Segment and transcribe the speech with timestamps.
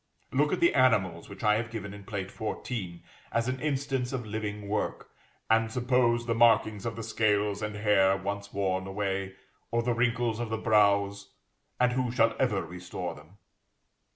[0.31, 4.25] Look at the animals which I have given in Plate 14, as an instance of
[4.25, 5.11] living work,
[5.47, 9.35] and suppose the markings of the scales and hair once worn away,
[9.69, 11.29] or the wrinkles of the brows,
[11.79, 13.37] and who shall ever restore them?